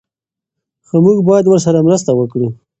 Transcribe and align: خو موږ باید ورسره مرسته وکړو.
خو 0.87 0.95
موږ 1.05 1.17
باید 1.29 1.45
ورسره 1.47 1.85
مرسته 1.87 2.11
وکړو. 2.15 2.49